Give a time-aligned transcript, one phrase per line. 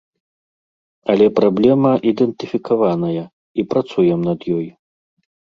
[1.13, 3.23] Але праблема ідэнтыфікаваная,
[3.61, 4.67] і працуем над ёй.